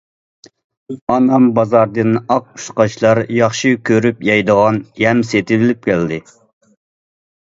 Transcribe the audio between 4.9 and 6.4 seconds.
يەم سېتىۋېلىپ كەلدى.